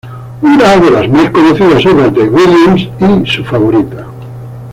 Una 0.41 0.77
de 0.77 0.89
las 0.89 1.07
más 1.09 1.29
conocidas 1.29 1.85
obras 1.85 2.11
de 2.11 2.23
Williams 2.27 2.89
y 3.23 3.29
su 3.29 3.45
favorita. 3.45 4.07